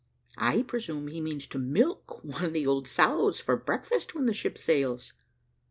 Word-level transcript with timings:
I 0.39 0.63
presume 0.63 1.09
he 1.09 1.21
means 1.21 1.45
to 1.45 1.59
milk 1.59 2.23
one 2.23 2.43
of 2.43 2.53
the 2.53 2.65
old 2.65 2.87
sows 2.87 3.39
for 3.39 3.55
breakfast 3.55 4.15
when 4.15 4.25
the 4.25 4.33
ship 4.33 4.57
sails. 4.57 5.13